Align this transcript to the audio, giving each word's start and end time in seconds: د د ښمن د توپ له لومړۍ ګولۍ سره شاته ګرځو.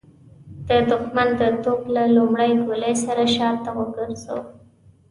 د 0.67 0.69
د 0.89 0.91
ښمن 1.03 1.29
د 1.39 1.41
توپ 1.63 1.81
له 1.95 2.03
لومړۍ 2.15 2.51
ګولۍ 2.65 2.93
سره 3.05 3.23
شاته 3.35 3.71
ګرځو. 3.95 4.39